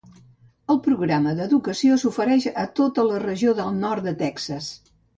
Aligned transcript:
El 0.73 0.79
programa 0.87 1.33
d"educació 1.41 1.99
s"ofereix 1.99 2.49
a 2.65 2.67
tota 2.83 3.09
la 3.13 3.23
regió 3.29 3.57
del 3.63 3.81
Nord 3.87 4.11
de 4.13 4.19
Texas. 4.27 4.77